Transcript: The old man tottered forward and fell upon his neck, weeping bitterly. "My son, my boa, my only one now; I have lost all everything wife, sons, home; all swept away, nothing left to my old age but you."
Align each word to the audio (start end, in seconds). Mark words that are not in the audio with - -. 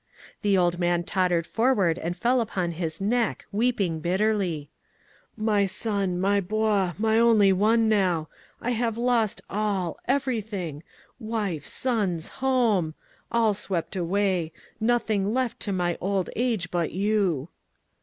The 0.41 0.57
old 0.57 0.79
man 0.79 1.03
tottered 1.03 1.45
forward 1.45 1.99
and 1.99 2.17
fell 2.17 2.41
upon 2.41 2.71
his 2.71 2.99
neck, 2.99 3.45
weeping 3.51 3.99
bitterly. 3.99 4.71
"My 5.37 5.67
son, 5.67 6.19
my 6.19 6.39
boa, 6.41 6.95
my 6.97 7.19
only 7.19 7.53
one 7.53 7.87
now; 7.87 8.27
I 8.59 8.71
have 8.71 8.97
lost 8.97 9.41
all 9.47 9.99
everything 10.07 10.81
wife, 11.19 11.67
sons, 11.67 12.29
home; 12.41 12.95
all 13.31 13.53
swept 13.53 13.95
away, 13.95 14.51
nothing 14.79 15.35
left 15.35 15.59
to 15.59 15.71
my 15.71 15.99
old 16.01 16.31
age 16.35 16.71
but 16.71 16.91
you." 16.91 17.49